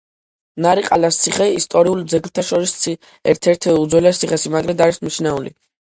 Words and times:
ნარიყალას 0.65 1.19
ციხე 1.25 1.47
ისტორიულ 1.57 2.01
ძეგლთა 2.13 2.45
შორის 2.47 2.73
ერთ-ერთ 3.35 3.69
უძველეს 3.75 4.23
ციხესიმაგრედ 4.25 4.83
არის 4.87 5.03
მიჩნეული. 5.05 5.55